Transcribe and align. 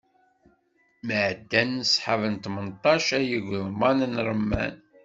Mi 1.05 1.15
ɛeddan 1.27 1.71
sḥab 1.93 2.21
n 2.33 2.35
tmenṭac, 2.43 3.05
ay 3.17 3.27
igeḍman 3.37 3.97
n 4.13 4.15
remman. 4.27 4.75